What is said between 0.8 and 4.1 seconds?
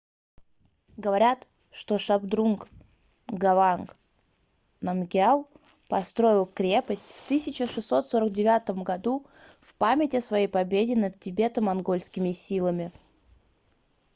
говорят что шабдрунг нгаванг